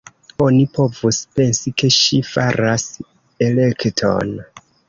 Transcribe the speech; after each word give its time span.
Oni 0.45 0.63
povus 0.77 1.19
pensi, 1.35 1.75
ke 1.83 1.91
ŝi 1.97 2.21
faras 2.31 2.87
elekton. 3.49 4.35